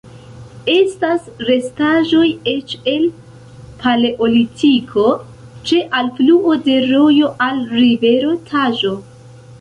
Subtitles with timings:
[0.75, 3.05] Estas restaĵoj eĉ el
[3.83, 5.05] Paleolitiko,
[5.71, 8.97] ĉe alfluo de rojo al rivero Taĵo.